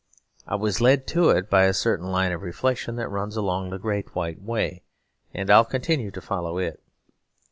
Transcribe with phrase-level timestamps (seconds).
[0.47, 3.77] I was led to it by a certain line of reflection that runs along the
[3.77, 4.81] Great White Way,
[5.31, 6.81] and I will continue to follow it.